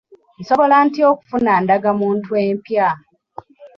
Nsobola 0.39 0.75
ntya 0.85 1.05
okufuna 1.13 1.53
ndagamuntu 1.63 2.29
empya? 2.45 2.87